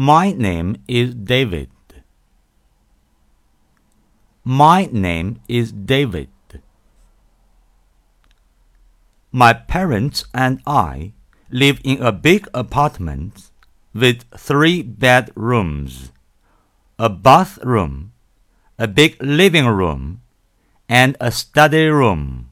[0.00, 1.68] My name is David.
[4.42, 6.30] My name is David.
[9.30, 11.12] My parents and I
[11.50, 13.50] live in a big apartment
[13.92, 16.12] with three bedrooms,
[16.98, 18.12] a bathroom,
[18.78, 20.22] a big living room,
[20.88, 22.49] and a study room.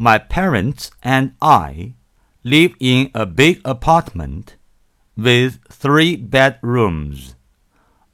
[0.00, 1.94] My parents and I
[2.44, 4.54] live in a big apartment
[5.16, 7.34] with three bedrooms,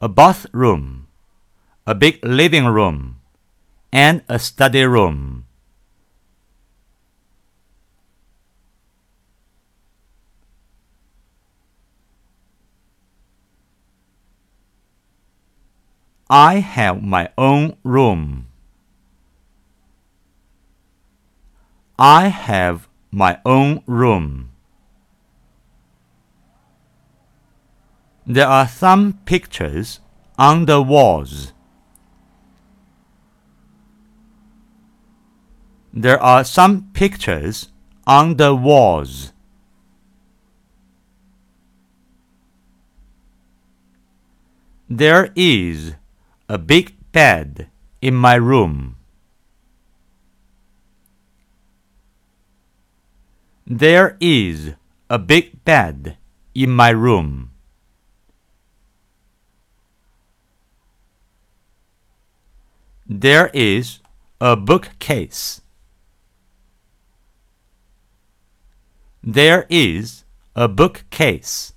[0.00, 1.08] a bathroom,
[1.86, 3.20] a big living room,
[3.92, 5.44] and a study room.
[16.30, 18.46] I have my own room.
[21.98, 24.50] I have my own room.
[28.26, 30.00] There are some pictures
[30.36, 31.52] on the walls.
[35.92, 37.68] There are some pictures
[38.06, 39.32] on the walls.
[44.90, 45.94] There is
[46.48, 47.68] a big bed
[48.02, 48.96] in my room.
[53.66, 54.74] There is
[55.08, 56.18] a big bed
[56.54, 57.50] in my room.
[63.06, 64.00] There is
[64.38, 65.62] a bookcase.
[69.22, 70.24] There is
[70.54, 71.72] a bookcase.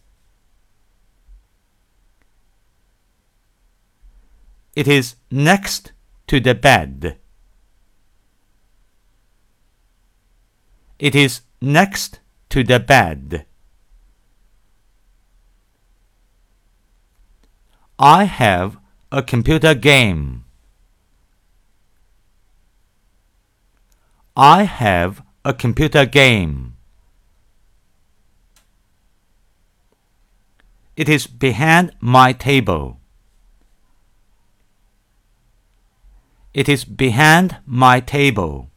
[4.76, 5.94] It is next
[6.28, 7.18] to the bed.
[11.00, 13.46] It is next to the bed.
[18.00, 18.78] I have
[19.12, 20.46] a computer game.
[24.36, 26.76] I have a computer game.
[30.96, 33.00] It is behind my table.
[36.54, 38.70] It is behind my table.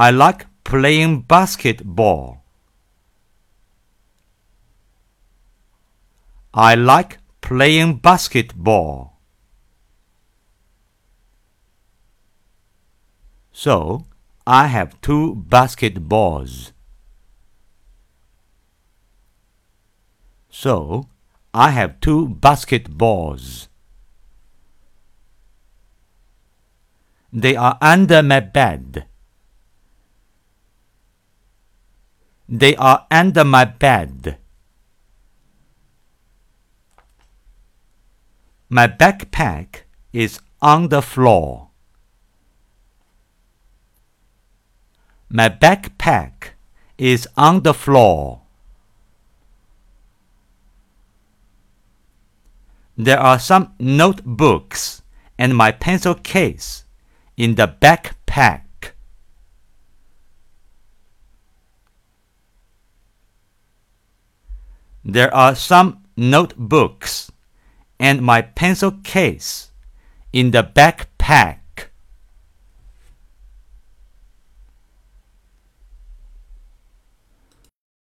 [0.00, 2.42] I like playing basketball.
[6.54, 9.20] I like playing basketball.
[13.52, 14.06] So,
[14.46, 16.72] I have two basketballs.
[20.48, 21.10] So,
[21.52, 23.68] I have two basketballs.
[27.30, 29.09] They are under my bed.
[32.52, 34.36] They are under my bed.
[38.68, 41.68] My backpack is on the floor.
[45.28, 46.58] My backpack
[46.98, 48.40] is on the floor.
[52.96, 55.02] There are some notebooks
[55.38, 56.84] and my pencil case
[57.36, 58.62] in the backpack.
[65.04, 67.30] There are some notebooks
[67.98, 69.70] and my pencil case
[70.32, 71.59] in the backpack.